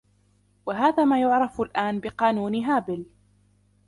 وهذا 0.65 1.03
ما 1.05 1.21
يعرف 1.21 1.61
الآن 1.61 1.99
بـقانون 1.99 2.55
هابل 2.55 3.05